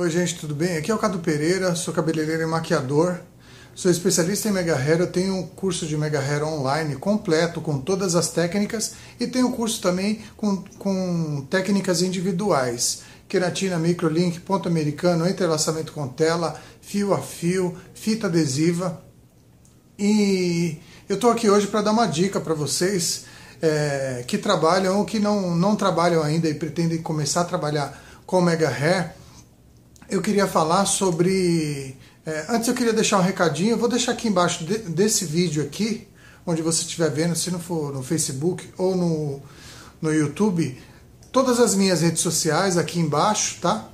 [0.00, 0.76] Oi gente, tudo bem?
[0.76, 3.18] Aqui é o Cadu Pereira, sou cabeleireiro e maquiador.
[3.74, 7.80] Sou especialista em Mega Hair, eu tenho um curso de Mega Hair online completo com
[7.80, 13.00] todas as técnicas e tenho um curso também com, com técnicas individuais.
[13.28, 19.02] Queratina, microlink, ponto americano, entrelaçamento com tela, fio a fio, fita adesiva.
[19.98, 20.78] E
[21.08, 23.24] eu estou aqui hoje para dar uma dica para vocês
[23.60, 28.40] é, que trabalham ou que não, não trabalham ainda e pretendem começar a trabalhar com
[28.40, 29.17] Mega Hair
[30.08, 31.96] eu queria falar sobre.
[32.24, 35.62] É, antes eu queria deixar um recadinho, eu vou deixar aqui embaixo de, desse vídeo
[35.62, 36.08] aqui,
[36.46, 39.42] onde você estiver vendo, se não for no Facebook ou no,
[40.00, 40.78] no YouTube,
[41.30, 43.88] todas as minhas redes sociais aqui embaixo, tá?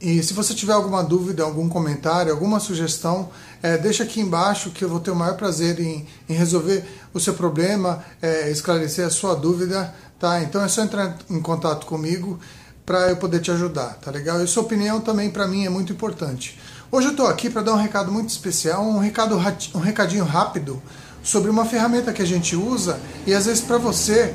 [0.00, 3.30] E se você tiver alguma dúvida, algum comentário, alguma sugestão,
[3.62, 7.20] é, deixa aqui embaixo que eu vou ter o maior prazer em, em resolver o
[7.20, 10.42] seu problema, é, esclarecer a sua dúvida, tá?
[10.42, 12.38] Então é só entrar em contato comigo
[12.84, 14.42] para eu poder te ajudar, tá legal?
[14.42, 16.58] E sua opinião também para mim é muito importante.
[16.92, 19.36] Hoje eu estou aqui para dar um recado muito especial, um recado
[19.74, 20.82] um recadinho rápido
[21.22, 24.34] sobre uma ferramenta que a gente usa e às vezes para você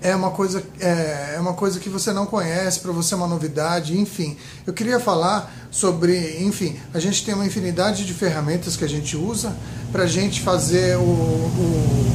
[0.00, 3.26] é uma coisa é, é uma coisa que você não conhece, para você é uma
[3.26, 4.36] novidade, enfim.
[4.64, 9.16] Eu queria falar sobre, enfim, a gente tem uma infinidade de ferramentas que a gente
[9.16, 9.54] usa
[9.90, 12.06] para a gente fazer o, o,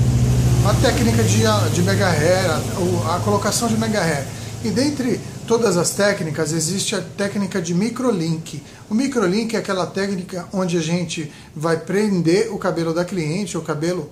[0.68, 4.26] a técnica de, de mega hair, a, a colocação de mega hair.
[4.66, 8.64] E dentre todas as técnicas, existe a técnica de microlink.
[8.90, 13.62] O microlink é aquela técnica onde a gente vai prender o cabelo da cliente, o
[13.62, 14.10] cabelo,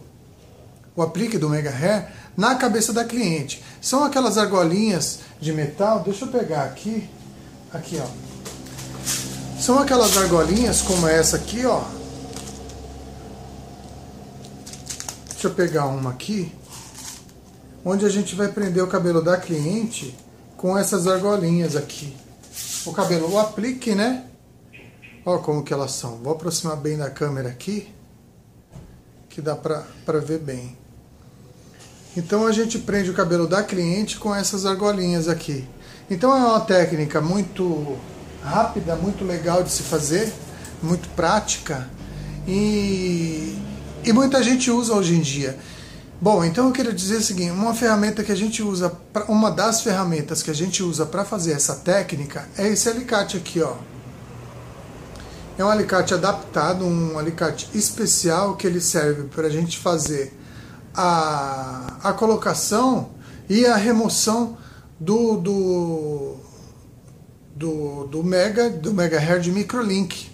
[0.96, 3.64] o aplique do Mega Hair, na cabeça da cliente.
[3.82, 7.10] São aquelas argolinhas de metal, deixa eu pegar aqui,
[7.74, 8.06] aqui ó.
[9.60, 11.82] São aquelas argolinhas como essa aqui, ó.
[15.32, 16.54] Deixa eu pegar uma aqui,
[17.84, 20.16] onde a gente vai prender o cabelo da cliente
[20.64, 22.16] com essas argolinhas aqui.
[22.86, 24.24] O cabelo, o aplique, né?
[25.26, 26.20] Olha como que elas são.
[26.20, 27.94] Vou aproximar bem da câmera aqui,
[29.28, 29.84] que dá pra,
[30.26, 30.78] ver bem.
[32.16, 35.68] Então a gente prende o cabelo da cliente com essas argolinhas aqui.
[36.10, 37.98] Então é uma técnica muito
[38.42, 40.32] rápida, muito legal de se fazer,
[40.82, 41.90] muito prática
[42.48, 43.60] e,
[44.06, 45.60] e muita gente usa hoje em dia.
[46.22, 48.96] Bom, então eu queria dizer o seguinte, uma ferramenta que a gente usa,
[49.28, 53.62] uma das ferramentas que a gente usa para fazer essa técnica é esse alicate aqui,
[53.62, 53.76] ó.
[55.58, 60.36] É um alicate adaptado, um alicate especial que ele serve para a gente fazer
[60.96, 63.12] a, a colocação
[63.50, 64.58] e a remoção
[65.00, 66.36] do, do,
[67.56, 70.33] do, do mega do mega hair de microlink.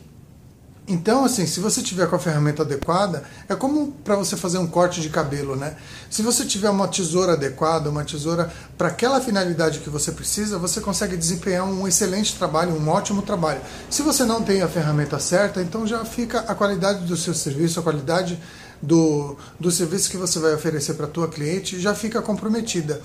[0.90, 4.66] Então, assim, se você tiver com a ferramenta adequada, é como para você fazer um
[4.66, 5.76] corte de cabelo, né?
[6.10, 10.82] Se você tiver uma tesoura adequada, uma tesoura para aquela finalidade que você precisa, você
[10.82, 13.62] consegue desempenhar um excelente trabalho, um ótimo trabalho.
[13.88, 17.80] Se você não tem a ferramenta certa, então já fica a qualidade do seu serviço,
[17.80, 18.40] a qualidade
[18.82, 23.00] do, do serviço que você vai oferecer para a tua cliente já fica comprometida.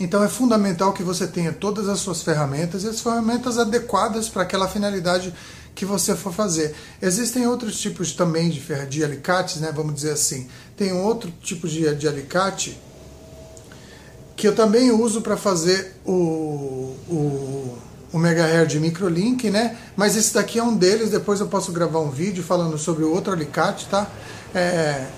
[0.00, 4.42] Então é fundamental que você tenha todas as suas ferramentas e as ferramentas adequadas para
[4.42, 5.32] aquela finalidade
[5.74, 6.74] que você for fazer.
[7.02, 10.48] Existem outros tipos também de, de alicates, né, vamos dizer assim.
[10.74, 12.80] Tem outro tipo de, de alicate
[14.34, 17.78] que eu também uso para fazer o, o,
[18.10, 19.76] o Mega Hair de microlink, né?
[19.94, 23.12] Mas esse daqui é um deles, depois eu posso gravar um vídeo falando sobre o
[23.12, 24.10] outro alicate, tá?
[24.54, 25.08] É,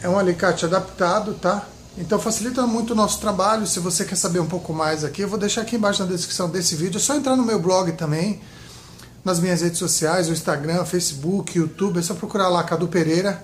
[0.00, 1.68] é um alicate adaptado, tá?
[1.98, 3.66] Então facilita muito o nosso trabalho.
[3.66, 6.48] Se você quer saber um pouco mais aqui, eu vou deixar aqui embaixo na descrição
[6.48, 6.98] desse vídeo.
[6.98, 8.40] É só entrar no meu blog também,
[9.24, 11.98] nas minhas redes sociais, o Instagram, Facebook, YouTube.
[11.98, 13.42] É só procurar lá Cadu Pereira,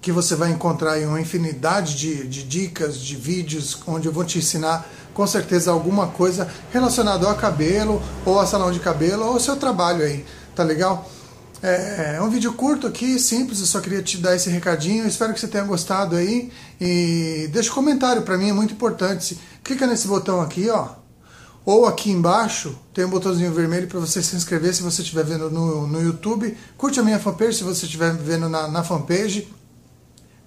[0.00, 4.24] que você vai encontrar aí uma infinidade de, de dicas, de vídeos, onde eu vou
[4.24, 9.34] te ensinar com certeza alguma coisa relacionada ao cabelo, ou a salão de cabelo, ou
[9.34, 10.24] ao seu trabalho aí.
[10.56, 11.08] Tá legal?
[11.62, 15.06] É, é um vídeo curto aqui, simples, eu só queria te dar esse recadinho.
[15.06, 16.50] Espero que você tenha gostado aí.
[16.80, 19.38] E deixa um comentário para mim, é muito importante.
[19.62, 20.88] Clica nesse botão aqui, ó.
[21.64, 25.50] Ou aqui embaixo tem um botãozinho vermelho para você se inscrever se você estiver vendo
[25.50, 26.56] no, no YouTube.
[26.78, 29.52] Curte a minha fanpage se você estiver vendo na, na fanpage.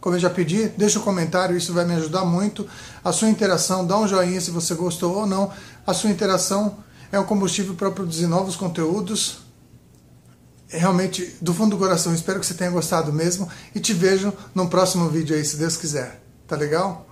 [0.01, 2.67] Como eu já pedi, deixa um comentário, isso vai me ajudar muito.
[3.03, 5.51] A sua interação, dá um joinha se você gostou ou não.
[5.85, 6.77] A sua interação
[7.11, 9.42] é um combustível para produzir novos conteúdos
[10.77, 14.69] realmente, do fundo do coração, espero que você tenha gostado mesmo e te vejo no
[14.69, 16.21] próximo vídeo aí, se Deus quiser.
[16.47, 17.07] Tá legal?